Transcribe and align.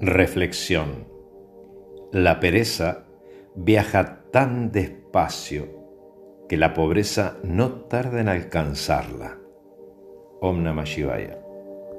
Reflexión. 0.00 1.08
La 2.12 2.38
pereza 2.38 3.06
viaja 3.56 4.22
tan 4.30 4.70
despacio 4.70 5.66
que 6.48 6.56
la 6.56 6.72
pobreza 6.72 7.38
no 7.42 7.72
tarda 7.86 8.20
en 8.20 8.28
alcanzarla. 8.28 9.38
Om 10.40 10.62
Namah 10.62 10.84
Shivaya. 10.84 11.47